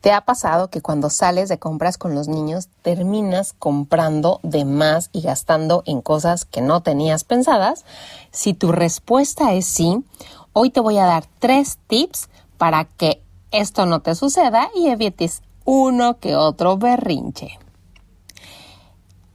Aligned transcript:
¿Te 0.00 0.12
ha 0.12 0.20
pasado 0.20 0.70
que 0.70 0.80
cuando 0.80 1.10
sales 1.10 1.48
de 1.48 1.58
compras 1.58 1.98
con 1.98 2.14
los 2.14 2.28
niños 2.28 2.68
terminas 2.82 3.52
comprando 3.52 4.38
de 4.44 4.64
más 4.64 5.10
y 5.12 5.22
gastando 5.22 5.82
en 5.86 6.02
cosas 6.02 6.44
que 6.44 6.60
no 6.60 6.82
tenías 6.82 7.24
pensadas? 7.24 7.84
Si 8.30 8.54
tu 8.54 8.70
respuesta 8.70 9.54
es 9.54 9.66
sí, 9.66 10.04
hoy 10.52 10.70
te 10.70 10.78
voy 10.80 10.98
a 10.98 11.04
dar 11.04 11.24
tres 11.40 11.78
tips 11.88 12.28
para 12.58 12.84
que 12.84 13.22
esto 13.50 13.86
no 13.86 14.00
te 14.00 14.14
suceda 14.14 14.70
y 14.74 14.88
evites 14.88 15.42
uno 15.64 16.18
que 16.18 16.36
otro 16.36 16.78
berrinche. 16.78 17.58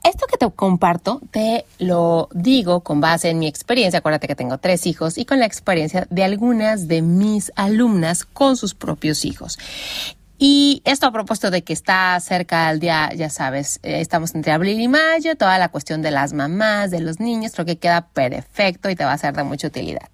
Esto 0.04 0.28
que 0.28 0.38
te 0.38 0.50
comparto 0.52 1.22
te 1.32 1.66
lo 1.80 2.30
digo 2.34 2.82
con 2.82 3.02
base 3.02 3.30
en 3.30 3.40
mi 3.40 3.48
experiencia, 3.48 4.00
acuérdate 4.00 4.28
que 4.28 4.36
tengo 4.36 4.58
tres 4.58 4.86
hijos, 4.86 5.18
y 5.18 5.26
con 5.26 5.40
la 5.40 5.46
experiencia 5.46 6.08
de 6.10 6.24
algunas 6.24 6.88
de 6.88 7.02
mis 7.02 7.54
alumnas 7.56 8.26
con 8.26 8.58
sus 8.58 8.76
propios 8.76 9.24
hijos. 9.24 9.58
Y 10.38 10.82
esto 10.86 11.06
a 11.06 11.12
propósito 11.12 11.52
de 11.52 11.64
que 11.64 11.74
está 11.74 12.20
cerca 12.20 12.70
el 12.72 12.80
día, 12.80 13.12
ya 13.16 13.30
sabes, 13.30 13.80
eh, 13.84 14.02
estamos 14.02 14.34
entre 14.36 14.52
abril 14.52 14.80
y 14.82 14.88
mayo, 14.88 15.36
toda 15.36 15.58
la 15.60 15.70
cuestión 15.70 16.02
de 16.02 16.12
las 16.12 16.34
mamás, 16.34 16.92
de 16.92 17.00
los 17.00 17.20
niños, 17.20 17.54
creo 17.54 17.66
que 17.66 17.78
queda 17.78 18.08
perfecto 18.08 18.90
y 18.90 18.96
te 18.96 19.06
va 19.06 19.14
a 19.14 19.18
ser 19.18 19.36
de 19.36 19.44
mucha 19.44 19.68
utilidad. 19.68 20.10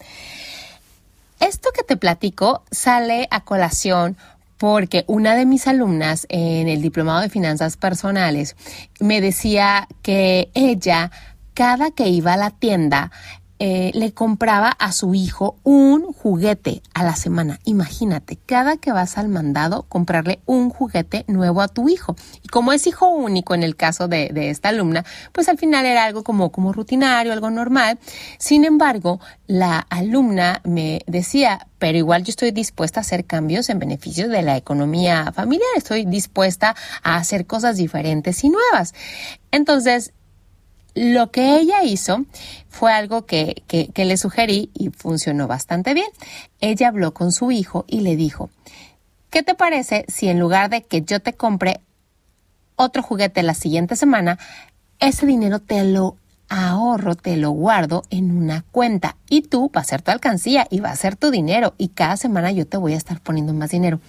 Esto 1.39 1.69
que 1.73 1.83
te 1.83 1.95
platico 1.95 2.63
sale 2.69 3.27
a 3.31 3.41
colación 3.45 4.17
porque 4.57 5.05
una 5.07 5.35
de 5.35 5.45
mis 5.45 5.67
alumnas 5.67 6.27
en 6.29 6.67
el 6.67 6.81
diplomado 6.81 7.21
de 7.21 7.29
finanzas 7.29 7.77
personales 7.77 8.57
me 8.99 9.21
decía 9.21 9.87
que 10.01 10.49
ella 10.53 11.11
cada 11.53 11.91
que 11.91 12.09
iba 12.09 12.33
a 12.33 12.37
la 12.37 12.51
tienda 12.51 13.11
eh, 13.59 13.91
le 13.93 14.13
compraba 14.13 14.69
a 14.69 14.93
su 14.93 15.13
hijo 15.13 15.57
un 15.63 16.13
juguete 16.13 16.81
a 16.93 17.03
la 17.03 17.15
semana. 17.15 17.59
Imagínate, 17.65 18.37
cada 18.45 18.77
que 18.77 18.93
vas 18.93 19.17
al 19.17 19.27
mandado, 19.27 19.83
comprarle 19.83 20.39
un 20.45 20.69
juguete 20.69 21.25
nuevo 21.27 21.61
a 21.61 21.67
tu 21.67 21.89
hijo. 21.89 22.15
Y 22.41 22.47
como 22.47 22.71
es 22.71 22.87
hijo 22.87 23.09
único 23.09 23.53
en 23.53 23.63
el 23.63 23.75
caso 23.75 24.07
de, 24.07 24.29
de 24.33 24.49
esta 24.49 24.69
alumna, 24.69 25.03
pues 25.33 25.49
al 25.49 25.57
final 25.57 25.85
era 25.85 26.05
algo 26.05 26.23
como, 26.23 26.51
como 26.51 26.71
rutinario, 26.71 27.33
algo 27.33 27.49
normal. 27.49 27.99
Sin 28.37 28.63
embargo, 28.63 29.19
la 29.45 29.79
alumna 29.79 30.61
me 30.63 31.01
decía, 31.05 31.67
pero 31.79 31.97
igual 31.97 32.23
yo 32.23 32.29
estoy 32.29 32.51
dispuesta 32.51 32.99
a 32.99 33.01
hacer 33.01 33.25
cambios 33.25 33.69
en 33.69 33.79
beneficio 33.79 34.29
de 34.29 34.41
la 34.41 34.57
economía 34.57 35.31
familiar, 35.33 35.69
estoy 35.75 36.05
dispuesta 36.05 36.75
a 37.03 37.15
hacer 37.17 37.45
cosas 37.45 37.77
diferentes 37.77 38.43
y 38.43 38.49
nuevas. 38.49 38.93
Entonces, 39.51 40.13
lo 40.95 41.31
que 41.31 41.57
ella 41.57 41.83
hizo 41.83 42.25
fue 42.67 42.91
algo 42.91 43.25
que, 43.25 43.63
que, 43.67 44.05
le 44.05 44.17
sugerí 44.17 44.69
y 44.73 44.89
funcionó 44.89 45.47
bastante 45.47 45.93
bien. 45.93 46.09
Ella 46.59 46.89
habló 46.89 47.13
con 47.13 47.31
su 47.31 47.51
hijo 47.51 47.85
y 47.87 48.01
le 48.01 48.15
dijo, 48.15 48.49
¿qué 49.29 49.43
te 49.43 49.55
parece 49.55 50.05
si 50.07 50.29
en 50.29 50.39
lugar 50.39 50.69
de 50.69 50.83
que 50.83 51.01
yo 51.01 51.19
te 51.19 51.33
compre 51.33 51.81
otro 52.75 53.03
juguete 53.03 53.43
la 53.43 53.53
siguiente 53.53 53.95
semana, 53.95 54.39
ese 54.99 55.25
dinero 55.25 55.59
te 55.59 55.83
lo 55.83 56.15
ahorro, 56.49 57.15
te 57.15 57.37
lo 57.37 57.51
guardo 57.51 58.03
en 58.09 58.35
una 58.35 58.63
cuenta 58.71 59.17
y 59.29 59.41
tú 59.41 59.71
va 59.75 59.81
a 59.81 59.85
ser 59.85 60.01
tu 60.01 60.11
alcancía 60.11 60.65
y 60.69 60.79
va 60.79 60.89
a 60.89 60.95
ser 60.95 61.15
tu 61.15 61.29
dinero 61.29 61.75
y 61.77 61.89
cada 61.89 62.17
semana 62.17 62.51
yo 62.51 62.65
te 62.65 62.77
voy 62.77 62.93
a 62.93 62.97
estar 62.97 63.21
poniendo 63.21 63.53
más 63.53 63.71
dinero. 63.71 63.99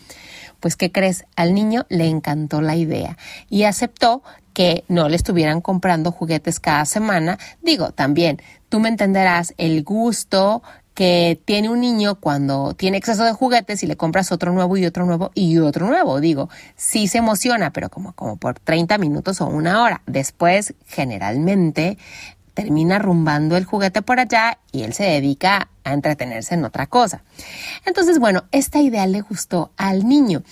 Pues, 0.60 0.76
¿qué 0.76 0.92
crees? 0.92 1.24
Al 1.36 1.54
niño 1.54 1.86
le 1.88 2.06
encantó 2.08 2.60
la 2.60 2.76
idea 2.76 3.16
y 3.48 3.64
aceptó 3.64 4.22
que 4.52 4.84
no 4.88 5.08
le 5.08 5.16
estuvieran 5.16 5.60
comprando 5.60 6.12
juguetes 6.12 6.60
cada 6.60 6.84
semana. 6.84 7.38
Digo, 7.62 7.92
también, 7.92 8.40
tú 8.68 8.80
me 8.80 8.88
entenderás 8.88 9.54
el 9.56 9.82
gusto 9.84 10.62
que 10.94 11.40
tiene 11.44 11.70
un 11.70 11.80
niño 11.80 12.16
cuando 12.16 12.74
tiene 12.74 12.98
exceso 12.98 13.24
de 13.24 13.32
juguetes 13.32 13.82
y 13.82 13.86
le 13.86 13.96
compras 13.96 14.32
otro 14.32 14.52
nuevo 14.52 14.76
y 14.76 14.84
otro 14.84 15.06
nuevo 15.06 15.30
y 15.34 15.58
otro 15.58 15.86
nuevo. 15.86 16.20
Digo, 16.20 16.50
sí 16.76 17.08
se 17.08 17.18
emociona, 17.18 17.72
pero 17.72 17.88
como, 17.88 18.12
como 18.12 18.36
por 18.36 18.58
30 18.58 18.98
minutos 18.98 19.40
o 19.40 19.46
una 19.46 19.82
hora. 19.82 20.02
Después, 20.06 20.74
generalmente, 20.86 21.96
termina 22.54 22.98
rumbando 22.98 23.56
el 23.56 23.64
juguete 23.64 24.02
por 24.02 24.20
allá 24.20 24.58
y 24.72 24.82
él 24.82 24.92
se 24.92 25.04
dedica 25.04 25.70
a 25.84 25.94
entretenerse 25.94 26.54
en 26.54 26.64
otra 26.64 26.86
cosa. 26.86 27.22
Entonces, 27.86 28.18
bueno, 28.18 28.44
esta 28.52 28.80
idea 28.80 29.06
le 29.06 29.22
gustó 29.22 29.70
al 29.76 30.06
niño. 30.06 30.42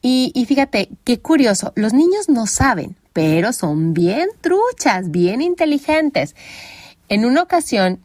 Y, 0.00 0.32
y 0.34 0.46
fíjate, 0.46 0.88
qué 1.04 1.20
curioso, 1.20 1.72
los 1.76 1.92
niños 1.92 2.28
no 2.28 2.48
saben, 2.48 2.96
pero 3.12 3.52
son 3.52 3.94
bien 3.94 4.28
truchas, 4.40 5.10
bien 5.10 5.42
inteligentes. 5.42 6.34
En 7.08 7.24
una 7.24 7.42
ocasión 7.42 8.00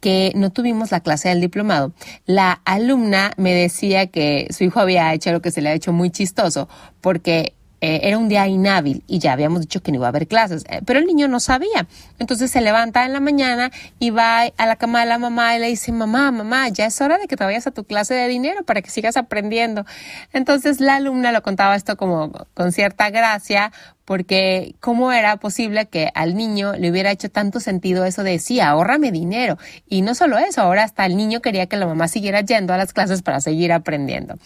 que 0.00 0.32
no 0.34 0.50
tuvimos 0.50 0.90
la 0.90 1.00
clase 1.00 1.28
del 1.28 1.40
diplomado, 1.40 1.92
la 2.26 2.60
alumna 2.64 3.32
me 3.36 3.52
decía 3.52 4.06
que 4.06 4.48
su 4.50 4.64
hijo 4.64 4.80
había 4.80 5.12
hecho 5.14 5.32
lo 5.32 5.42
que 5.42 5.50
se 5.50 5.60
le 5.60 5.70
ha 5.70 5.74
hecho 5.74 5.92
muy 5.92 6.10
chistoso, 6.10 6.68
porque 7.00 7.54
eh, 7.80 8.00
era 8.02 8.18
un 8.18 8.28
día 8.28 8.44
inhábil 8.48 9.04
y 9.06 9.20
ya 9.20 9.32
habíamos 9.32 9.60
dicho 9.60 9.80
que 9.80 9.92
no 9.92 9.98
iba 9.98 10.06
a 10.06 10.08
haber 10.08 10.26
clases, 10.26 10.64
eh, 10.68 10.80
pero 10.84 10.98
el 10.98 11.06
niño 11.06 11.28
no 11.28 11.38
sabía. 11.38 11.86
Entonces 12.18 12.50
se 12.50 12.60
levanta 12.60 13.04
en 13.06 13.12
la 13.12 13.20
mañana 13.20 13.70
y 14.00 14.10
va 14.10 14.42
a 14.56 14.66
la 14.66 14.76
cama 14.76 15.00
de 15.00 15.06
la 15.06 15.18
mamá 15.18 15.56
y 15.56 15.60
le 15.60 15.68
dice, 15.68 15.92
mamá, 15.92 16.32
mamá, 16.32 16.68
ya 16.68 16.86
es 16.86 17.00
hora 17.00 17.18
de 17.18 17.28
que 17.28 17.36
te 17.36 17.44
vayas 17.44 17.68
a 17.68 17.70
tu 17.70 17.84
clase 17.84 18.14
de 18.14 18.26
dinero 18.26 18.64
para 18.64 18.82
que 18.82 18.90
sigas 18.90 19.16
aprendiendo. 19.16 19.84
Entonces 20.32 20.80
la 20.80 20.96
alumna 20.96 21.30
lo 21.30 21.42
contaba 21.42 21.76
esto 21.76 21.96
como 21.96 22.32
con 22.54 22.72
cierta 22.72 23.10
gracia 23.10 23.72
porque 24.08 24.74
cómo 24.80 25.12
era 25.12 25.36
posible 25.36 25.84
que 25.84 26.08
al 26.14 26.34
niño 26.34 26.72
le 26.72 26.90
hubiera 26.90 27.10
hecho 27.10 27.28
tanto 27.28 27.60
sentido 27.60 28.06
eso 28.06 28.22
de 28.22 28.38
sí, 28.38 28.58
ahórrame 28.58 29.12
dinero. 29.12 29.58
Y 29.86 30.00
no 30.00 30.14
solo 30.14 30.38
eso, 30.38 30.62
ahora 30.62 30.84
hasta 30.84 31.04
el 31.04 31.14
niño 31.14 31.42
quería 31.42 31.66
que 31.66 31.76
la 31.76 31.84
mamá 31.84 32.08
siguiera 32.08 32.40
yendo 32.40 32.72
a 32.72 32.78
las 32.78 32.94
clases 32.94 33.20
para 33.20 33.42
seguir 33.42 33.70
aprendiendo. 33.70 34.36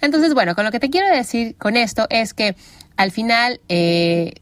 Entonces, 0.00 0.34
bueno, 0.34 0.56
con 0.56 0.64
lo 0.64 0.72
que 0.72 0.80
te 0.80 0.90
quiero 0.90 1.08
decir 1.08 1.54
con 1.56 1.76
esto 1.76 2.08
es 2.10 2.34
que 2.34 2.56
al 2.96 3.12
final 3.12 3.60
eh, 3.68 4.32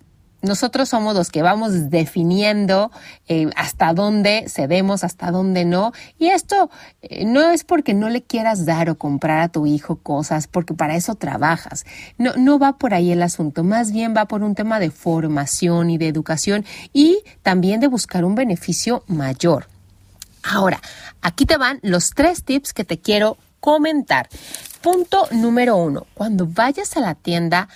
nosotros 0.42 0.88
somos 0.88 1.14
los 1.14 1.30
que 1.30 1.42
vamos 1.42 1.90
definiendo 1.90 2.90
eh, 3.28 3.50
hasta 3.56 3.92
dónde 3.92 4.46
cedemos, 4.48 5.04
hasta 5.04 5.30
dónde 5.30 5.64
no. 5.64 5.92
Y 6.18 6.28
esto 6.28 6.70
eh, 7.02 7.24
no 7.24 7.50
es 7.50 7.64
porque 7.64 7.94
no 7.94 8.08
le 8.08 8.22
quieras 8.22 8.64
dar 8.64 8.90
o 8.90 8.96
comprar 8.96 9.40
a 9.40 9.48
tu 9.48 9.66
hijo 9.66 9.96
cosas, 9.96 10.46
porque 10.46 10.74
para 10.74 10.96
eso 10.96 11.14
trabajas. 11.14 11.84
No, 12.18 12.32
no 12.36 12.58
va 12.58 12.78
por 12.78 12.94
ahí 12.94 13.12
el 13.12 13.22
asunto, 13.22 13.64
más 13.64 13.92
bien 13.92 14.14
va 14.16 14.26
por 14.26 14.42
un 14.42 14.54
tema 14.54 14.80
de 14.80 14.90
formación 14.90 15.90
y 15.90 15.98
de 15.98 16.08
educación 16.08 16.64
y 16.92 17.22
también 17.42 17.80
de 17.80 17.88
buscar 17.88 18.24
un 18.24 18.34
beneficio 18.34 19.04
mayor. 19.06 19.66
Ahora, 20.42 20.80
aquí 21.20 21.44
te 21.44 21.56
van 21.56 21.80
los 21.82 22.10
tres 22.10 22.44
tips 22.44 22.72
que 22.72 22.84
te 22.84 22.98
quiero 22.98 23.36
comentar. 23.60 24.28
Punto 24.80 25.28
número 25.30 25.76
uno, 25.76 26.06
cuando 26.14 26.46
vayas 26.46 26.96
a 26.96 27.00
la 27.00 27.14
tienda, 27.14 27.68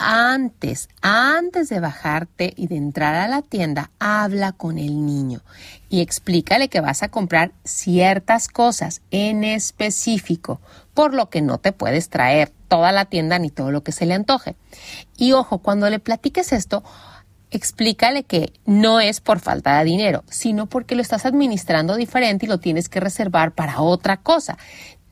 antes, 0.00 0.88
antes 1.02 1.68
de 1.68 1.78
bajarte 1.78 2.54
y 2.56 2.66
de 2.66 2.76
entrar 2.76 3.14
a 3.14 3.28
la 3.28 3.42
tienda, 3.42 3.90
habla 3.98 4.52
con 4.52 4.78
el 4.78 5.04
niño 5.04 5.42
y 5.90 6.00
explícale 6.00 6.68
que 6.68 6.80
vas 6.80 7.02
a 7.02 7.10
comprar 7.10 7.52
ciertas 7.64 8.48
cosas 8.48 9.02
en 9.10 9.44
específico, 9.44 10.60
por 10.94 11.12
lo 11.12 11.28
que 11.28 11.42
no 11.42 11.58
te 11.58 11.72
puedes 11.72 12.08
traer 12.08 12.50
toda 12.68 12.92
la 12.92 13.04
tienda 13.04 13.38
ni 13.38 13.50
todo 13.50 13.70
lo 13.70 13.82
que 13.82 13.92
se 13.92 14.06
le 14.06 14.14
antoje. 14.14 14.56
Y 15.18 15.32
ojo, 15.32 15.58
cuando 15.58 15.90
le 15.90 15.98
platiques 15.98 16.52
esto, 16.52 16.82
explícale 17.50 18.22
que 18.22 18.52
no 18.64 19.00
es 19.00 19.20
por 19.20 19.40
falta 19.40 19.78
de 19.78 19.84
dinero, 19.84 20.24
sino 20.30 20.66
porque 20.66 20.94
lo 20.94 21.02
estás 21.02 21.26
administrando 21.26 21.96
diferente 21.96 22.46
y 22.46 22.48
lo 22.48 22.58
tienes 22.58 22.88
que 22.88 23.00
reservar 23.00 23.52
para 23.52 23.80
otra 23.80 24.16
cosa 24.16 24.56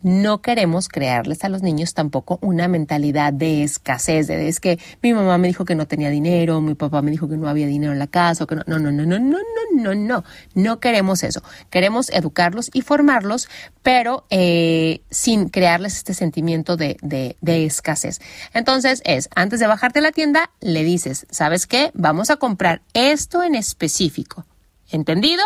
no 0.03 0.41
queremos 0.43 0.89
crearles 0.89 1.45
a 1.45 1.49
los 1.49 1.63
niños 1.63 1.95
tampoco 1.95 2.39
una 2.41 2.69
mentalidad 2.69 3.33
de 3.33 3.63
escasez, 3.63 4.27
de 4.27 4.49
es 4.49 4.61
que 4.61 4.79
mi 5.03 5.13
mamá 5.13 5.39
me 5.39 5.49
dijo 5.49 5.65
que 5.65 5.75
no 5.75 5.87
tenía 5.87 6.11
dinero, 6.11 6.61
mi 6.61 6.75
papá 6.75 7.03
me 7.03 7.11
dijo 7.11 7.29
que 7.29 7.37
no 7.37 7.49
había 7.49 7.67
dinero 7.67 7.93
en 7.93 7.99
la 7.99 8.07
casa, 8.07 8.47
que 8.47 8.57
no, 8.57 8.63
no, 8.67 8.79
no, 8.79 8.91
no, 8.93 9.07
no, 9.07 9.19
no, 9.19 9.39
no, 9.75 9.95
no, 9.95 10.25
no, 10.55 10.81
queremos 10.81 11.23
eso. 11.23 11.43
Queremos 11.71 12.11
educarlos 12.11 12.71
y 12.73 12.83
formarlos, 12.83 13.49
pero 13.83 14.25
eh, 14.31 15.01
sin 15.11 15.49
crearles 15.49 15.97
este 15.97 16.15
sentimiento 16.15 16.77
de, 16.77 16.97
de, 17.03 17.37
de 17.41 17.65
escasez. 17.65 18.21
Entonces 18.55 19.03
es, 19.05 19.29
antes 19.35 19.61
de 19.61 19.67
bajarte 19.67 19.99
a 19.99 20.03
la 20.03 20.13
tienda, 20.13 20.51
le 20.61 20.85
dices, 20.85 21.27
¿sabes 21.31 21.67
qué? 21.67 21.91
Vamos 21.95 22.31
a 22.31 22.37
comprar 22.37 22.83
esto 22.95 23.43
en 23.43 23.55
específico. 23.55 24.45
¿Entendido? 24.91 25.45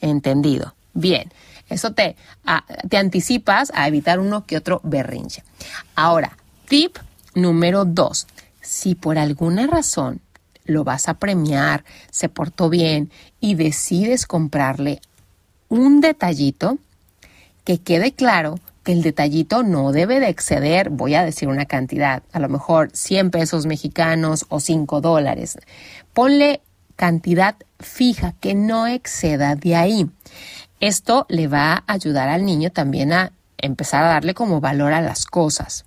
Entendido. 0.00 0.74
Bien. 0.92 1.32
Eso 1.68 1.92
te, 1.92 2.16
te 2.88 2.96
anticipas 2.96 3.72
a 3.74 3.88
evitar 3.88 4.20
uno 4.20 4.44
que 4.46 4.56
otro 4.56 4.80
berrinche. 4.84 5.42
Ahora, 5.94 6.36
tip 6.68 6.96
número 7.34 7.84
dos. 7.84 8.26
Si 8.60 8.94
por 8.94 9.18
alguna 9.18 9.66
razón 9.66 10.20
lo 10.64 10.84
vas 10.84 11.08
a 11.08 11.14
premiar, 11.14 11.84
se 12.10 12.28
portó 12.28 12.70
bien 12.70 13.10
y 13.40 13.54
decides 13.54 14.26
comprarle 14.26 15.00
un 15.68 16.00
detallito, 16.00 16.78
que 17.64 17.78
quede 17.78 18.12
claro 18.12 18.58
que 18.84 18.92
el 18.92 19.02
detallito 19.02 19.62
no 19.62 19.92
debe 19.92 20.20
de 20.20 20.28
exceder, 20.28 20.90
voy 20.90 21.14
a 21.14 21.24
decir 21.24 21.48
una 21.48 21.64
cantidad, 21.64 22.22
a 22.32 22.38
lo 22.38 22.48
mejor 22.50 22.90
100 22.92 23.30
pesos 23.30 23.64
mexicanos 23.66 24.44
o 24.50 24.60
5 24.60 25.00
dólares. 25.00 25.58
Ponle 26.12 26.60
cantidad 26.96 27.56
fija 27.80 28.34
que 28.40 28.54
no 28.54 28.86
exceda 28.86 29.56
de 29.56 29.76
ahí. 29.76 30.10
Esto 30.80 31.26
le 31.28 31.48
va 31.48 31.72
a 31.74 31.84
ayudar 31.86 32.28
al 32.28 32.44
niño 32.44 32.70
también 32.70 33.12
a 33.12 33.32
empezar 33.58 34.04
a 34.04 34.08
darle 34.08 34.34
como 34.34 34.60
valor 34.60 34.92
a 34.92 35.00
las 35.00 35.26
cosas 35.26 35.84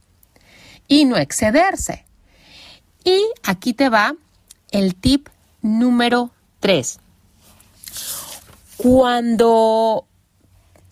y 0.87 1.05
no 1.05 1.17
excederse. 1.17 2.05
Y 3.03 3.23
aquí 3.43 3.73
te 3.73 3.89
va 3.89 4.15
el 4.71 4.95
tip 4.95 5.29
número 5.61 6.31
3. 6.59 6.99
Cuando 8.77 10.05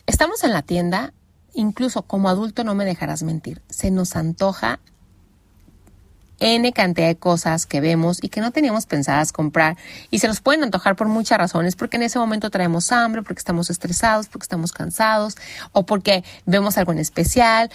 estamos 0.06 0.44
en 0.44 0.54
la 0.54 0.62
tienda, 0.62 1.14
incluso 1.54 2.04
como 2.04 2.30
adulto 2.30 2.64
no 2.64 2.76
me 2.76 2.86
dejarás 2.86 3.24
mentir, 3.24 3.62
se 3.70 3.92
nos 3.92 4.16
antoja 4.16 4.80
N 6.40 6.72
cantidad 6.74 7.08
de 7.08 7.16
cosas 7.16 7.66
que 7.66 7.82
vemos 7.82 8.24
y 8.24 8.30
que 8.30 8.42
no 8.42 8.52
teníamos 8.52 8.86
pensadas 8.86 9.32
comprar 9.32 9.78
y 10.12 10.20
se 10.20 10.28
nos 10.28 10.42
pueden 10.42 10.64
antojar 10.64 10.96
por 10.96 11.08
muchas 11.08 11.38
razones, 11.38 11.76
porque 11.76 11.98
en 11.98 12.04
ese 12.04 12.20
momento 12.20 12.50
traemos 12.50 12.92
hambre, 12.92 13.22
porque 13.22 13.40
estamos 13.40 13.70
estresados, 13.70 14.28
porque 14.28 14.44
estamos 14.44 14.72
cansados 14.72 15.36
o 15.72 15.86
porque 15.86 16.24
vemos 16.46 16.78
algo 16.78 16.92
en 16.92 17.00
especial, 17.00 17.70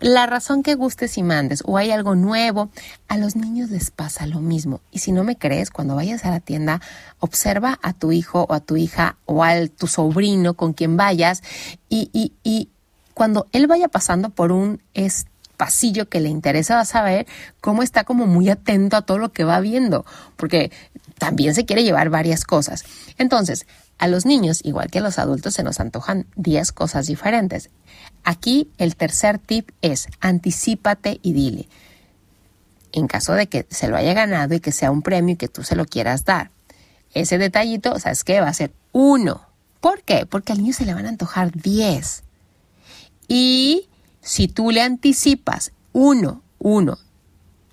la 0.00 0.26
razón 0.26 0.62
que 0.62 0.76
gustes 0.76 1.18
y 1.18 1.22
mandes 1.22 1.62
o 1.66 1.76
hay 1.76 1.90
algo 1.90 2.14
nuevo, 2.14 2.70
a 3.08 3.16
los 3.16 3.34
niños 3.34 3.70
les 3.70 3.90
pasa 3.90 4.26
lo 4.26 4.40
mismo. 4.40 4.80
Y 4.90 5.00
si 5.00 5.12
no 5.12 5.24
me 5.24 5.36
crees, 5.36 5.70
cuando 5.70 5.96
vayas 5.96 6.24
a 6.24 6.30
la 6.30 6.40
tienda, 6.40 6.80
observa 7.18 7.78
a 7.82 7.92
tu 7.92 8.12
hijo 8.12 8.46
o 8.48 8.54
a 8.54 8.60
tu 8.60 8.76
hija 8.76 9.16
o 9.26 9.42
a 9.42 9.66
tu 9.66 9.86
sobrino 9.88 10.54
con 10.54 10.74
quien 10.74 10.96
vayas 10.96 11.42
y, 11.88 12.08
y, 12.12 12.34
y 12.44 12.70
cuando 13.14 13.48
él 13.52 13.66
vaya 13.66 13.88
pasando 13.88 14.30
por 14.30 14.52
un 14.52 14.80
pasillo 15.60 16.08
que 16.08 16.20
le 16.20 16.30
interesa, 16.30 16.82
ver 17.02 17.26
cómo 17.60 17.82
está 17.82 18.04
como 18.04 18.26
muy 18.26 18.48
atento 18.48 18.96
a 18.96 19.02
todo 19.02 19.18
lo 19.18 19.30
que 19.30 19.44
va 19.44 19.60
viendo, 19.60 20.06
porque 20.36 20.72
también 21.18 21.54
se 21.54 21.66
quiere 21.66 21.84
llevar 21.84 22.08
varias 22.08 22.44
cosas. 22.44 22.82
Entonces, 23.18 23.66
a 23.98 24.08
los 24.08 24.24
niños, 24.24 24.60
igual 24.64 24.90
que 24.90 25.00
a 25.00 25.02
los 25.02 25.18
adultos, 25.18 25.52
se 25.52 25.62
nos 25.62 25.78
antojan 25.78 26.24
10 26.36 26.72
cosas 26.72 27.08
diferentes. 27.08 27.68
Aquí 28.24 28.70
el 28.78 28.96
tercer 28.96 29.38
tip 29.38 29.68
es 29.82 30.08
anticípate 30.20 31.20
y 31.22 31.34
dile. 31.34 31.68
En 32.92 33.06
caso 33.06 33.34
de 33.34 33.46
que 33.46 33.66
se 33.68 33.88
lo 33.88 33.98
haya 33.98 34.14
ganado 34.14 34.54
y 34.54 34.60
que 34.60 34.72
sea 34.72 34.90
un 34.90 35.02
premio 35.02 35.34
y 35.34 35.36
que 35.36 35.48
tú 35.48 35.62
se 35.62 35.76
lo 35.76 35.84
quieras 35.84 36.24
dar. 36.24 36.50
Ese 37.12 37.36
detallito, 37.36 37.98
¿sabes 37.98 38.24
qué? 38.24 38.40
Va 38.40 38.48
a 38.48 38.54
ser 38.54 38.72
uno. 38.92 39.46
¿Por 39.82 40.04
qué? 40.04 40.24
Porque 40.24 40.52
al 40.52 40.62
niño 40.62 40.72
se 40.72 40.86
le 40.86 40.94
van 40.94 41.04
a 41.04 41.10
antojar 41.10 41.52
10. 41.52 42.22
Y 43.28 43.89
si 44.20 44.48
tú 44.48 44.70
le 44.70 44.82
anticipas 44.82 45.72
uno, 45.92 46.42
uno, 46.58 46.98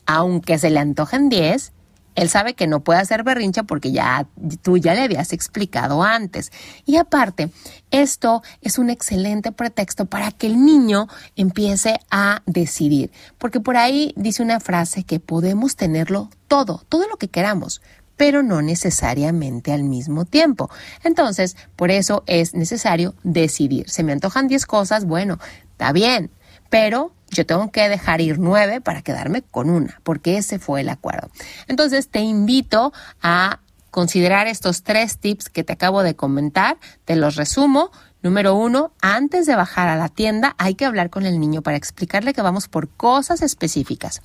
aunque 0.05 0.57
se 0.57 0.69
le 0.69 0.79
antojen 0.79 1.29
10, 1.29 1.73
él 2.17 2.29
sabe 2.29 2.55
que 2.55 2.65
no 2.65 2.79
puede 2.79 2.99
hacer 2.99 3.23
berrincha 3.23 3.61
porque 3.61 3.91
ya 3.91 4.27
tú 4.63 4.77
ya 4.77 4.95
le 4.95 5.03
habías 5.03 5.33
explicado 5.33 6.01
antes. 6.01 6.51
Y 6.83 6.97
aparte, 6.97 7.51
esto 7.91 8.41
es 8.61 8.79
un 8.79 8.89
excelente 8.89 9.51
pretexto 9.51 10.05
para 10.05 10.31
que 10.31 10.47
el 10.47 10.65
niño 10.65 11.07
empiece 11.35 11.99
a 12.09 12.41
decidir. 12.47 13.11
Porque 13.37 13.59
por 13.59 13.77
ahí 13.77 14.13
dice 14.15 14.41
una 14.41 14.59
frase 14.59 15.03
que 15.03 15.19
podemos 15.19 15.75
tenerlo 15.75 16.31
todo, 16.47 16.83
todo 16.89 17.07
lo 17.07 17.17
que 17.17 17.27
queramos, 17.27 17.83
pero 18.15 18.41
no 18.41 18.63
necesariamente 18.63 19.71
al 19.71 19.83
mismo 19.83 20.25
tiempo. 20.25 20.71
Entonces, 21.03 21.55
por 21.75 21.91
eso 21.91 22.23
es 22.25 22.55
necesario 22.55 23.13
decidir. 23.23 23.91
Se 23.91 24.01
me 24.01 24.11
antojan 24.11 24.47
10 24.47 24.65
cosas, 24.65 25.05
bueno, 25.05 25.37
está 25.73 25.91
bien, 25.91 26.31
pero 26.69 27.11
yo 27.29 27.45
tengo 27.45 27.71
que 27.71 27.89
dejar 27.89 28.21
ir 28.21 28.39
nueve 28.39 28.81
para 28.81 29.01
quedarme 29.01 29.41
con 29.41 29.69
una, 29.69 29.99
porque 30.03 30.37
ese 30.37 30.59
fue 30.59 30.81
el 30.81 30.89
acuerdo. 30.89 31.29
Entonces, 31.67 32.09
te 32.09 32.19
invito 32.19 32.93
a 33.21 33.59
considerar 33.91 34.47
estos 34.47 34.83
tres 34.83 35.17
tips 35.17 35.49
que 35.49 35.63
te 35.63 35.73
acabo 35.73 36.03
de 36.03 36.15
comentar, 36.15 36.77
te 37.05 37.15
los 37.15 37.35
resumo. 37.35 37.91
Número 38.21 38.55
uno, 38.55 38.91
antes 39.01 39.45
de 39.45 39.55
bajar 39.55 39.87
a 39.87 39.95
la 39.95 40.09
tienda 40.09 40.55
hay 40.57 40.75
que 40.75 40.85
hablar 40.85 41.09
con 41.09 41.25
el 41.25 41.39
niño 41.39 41.61
para 41.61 41.77
explicarle 41.77 42.33
que 42.33 42.41
vamos 42.41 42.67
por 42.67 42.89
cosas 42.89 43.41
específicas. 43.41 44.21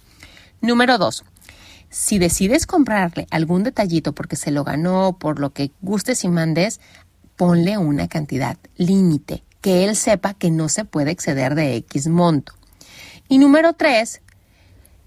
Número 0.61 0.99
dos, 0.99 1.25
si 1.91 2.19
decides 2.19 2.67
comprarle 2.67 3.27
algún 3.31 3.65
detallito 3.65 4.15
porque 4.15 4.37
se 4.37 4.51
lo 4.51 4.65
ganó, 4.65 5.19
por 5.19 5.39
lo 5.39 5.51
que 5.51 5.73
gustes 5.83 6.25
y 6.25 6.29
mandes, 6.29 6.81
ponle 7.37 7.79
una 7.79 8.09
cantidad 8.09 8.57
límite, 8.77 9.45
que 9.63 9.85
él 9.85 9.97
sepa 9.97 10.35
que 10.35 10.51
no 10.51 10.69
se 10.69 10.85
puede 10.85 11.13
exceder 11.13 11.55
de 11.55 11.77
X 11.77 12.09
monto. 12.09 12.53
Y 13.29 13.39
número 13.39 13.73
tres, 13.73 14.21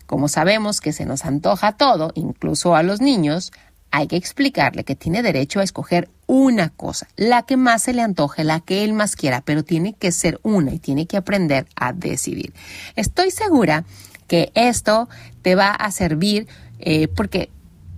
como 0.08 0.28
sabemos 0.28 0.82
que 0.82 0.94
se 0.94 1.06
nos 1.06 1.26
antoja 1.26 1.74
todo, 1.74 2.12
incluso 2.16 2.76
a 2.76 2.82
los 2.82 3.02
niños, 3.02 3.52
hay 3.92 4.08
que 4.08 4.16
explicarle 4.16 4.84
que 4.84 4.96
tiene 4.96 5.22
derecho 5.22 5.60
a 5.60 5.64
escoger 5.64 6.10
una 6.26 6.70
cosa, 6.70 7.08
la 7.16 7.44
que 7.44 7.58
más 7.58 7.84
se 7.84 7.94
le 7.94 8.02
antoje, 8.02 8.44
la 8.44 8.60
que 8.62 8.84
él 8.84 8.94
más 8.94 9.16
quiera, 9.16 9.42
pero 9.42 9.64
tiene 9.64 9.94
que 9.94 10.12
ser 10.12 10.40
una 10.42 10.74
y 10.74 10.80
tiene 10.80 11.06
que 11.06 11.18
aprender 11.18 11.68
a 11.76 11.94
decidir. 11.94 12.54
Estoy 12.96 13.32
segura 13.32 13.86
que 14.28 14.52
esto 14.56 15.08
te 15.42 15.56
va 15.56 15.70
a 15.72 15.92
servir 15.92 16.48
eh, 16.80 17.08
porque 17.08 17.52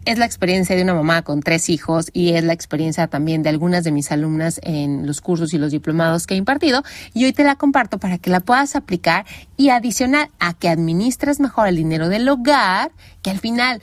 es 0.08 0.18
la 0.18 0.26
experiencia 0.26 0.74
de 0.74 0.84
una 0.84 0.94
mamá 0.94 1.22
con 1.22 1.42
tres 1.42 1.70
hijos 1.70 2.10
y 2.14 2.30
es 2.30 2.44
la 2.46 2.54
experiencia 2.54 3.08
también 3.08 3.44
de 3.44 3.50
algunas 3.50 3.84
de 3.84 3.92
mis 3.92 4.10
alumnas 4.10 4.62
en 4.64 5.06
los 5.06 5.20
cursos 5.20 5.54
y 5.54 5.58
los 5.58 5.72
diplomados 5.72 6.26
que 6.26 6.34
he 6.34 6.38
impartido 6.38 6.82
y 7.14 7.26
hoy 7.26 7.34
te 7.34 7.44
la 7.44 7.56
comparto 7.56 7.98
para 7.98 8.18
que 8.18 8.30
la 8.30 8.40
puedas 8.40 8.78
aplicar 8.78 9.26
y 9.58 9.68
adicional 9.68 10.30
a 10.40 10.54
que 10.54 10.70
administres 10.70 11.42
mejor 11.42 11.68
el 11.68 11.76
dinero 11.76 12.08
del 12.08 12.30
hogar, 12.30 12.92
que 13.22 13.32
al 13.32 13.40
final 13.40 13.82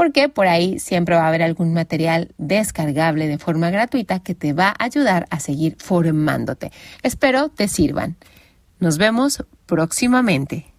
porque 0.00 0.30
por 0.30 0.46
ahí 0.46 0.78
siempre 0.78 1.14
va 1.14 1.24
a 1.24 1.28
haber 1.28 1.42
algún 1.42 1.74
material 1.74 2.32
descargable 2.38 3.28
de 3.28 3.36
forma 3.36 3.68
gratuita 3.68 4.20
que 4.20 4.34
te 4.34 4.54
va 4.54 4.68
a 4.68 4.84
ayudar 4.84 5.26
a 5.28 5.40
seguir 5.40 5.76
formándote. 5.78 6.72
Espero 7.02 7.50
te 7.50 7.68
sirvan. 7.68 8.16
Nos 8.78 8.96
vemos 8.96 9.44
próximamente. 9.66 10.72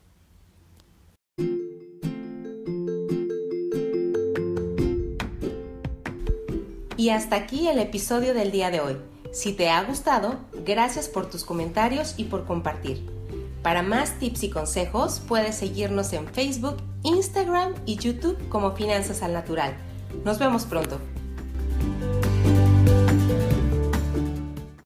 Y 6.98 7.10
hasta 7.10 7.36
aquí 7.36 7.68
el 7.68 7.78
episodio 7.78 8.34
del 8.34 8.52
día 8.52 8.72
de 8.72 8.80
hoy. 8.80 8.98
Si 9.32 9.54
te 9.54 9.70
ha 9.70 9.84
gustado, 9.84 10.40
gracias 10.66 11.10
por 11.10 11.30
tus 11.30 11.44
comentarios 11.44 12.16
y 12.18 12.24
por 12.24 12.48
compartir. 12.48 13.21
Para 13.62 13.84
más 13.84 14.18
tips 14.18 14.44
y 14.44 14.50
consejos, 14.50 15.22
puedes 15.28 15.56
seguirnos 15.56 16.14
en 16.14 16.28
Facebook, 16.28 16.78
Instagram 17.04 17.74
y 17.86 17.96
YouTube 17.98 18.38
como 18.50 18.72
Finanzas 18.72 19.22
al 19.22 19.34
Natural. 19.34 19.76
Nos 20.26 20.40
vemos 20.40 20.66
pronto. 20.66 21.00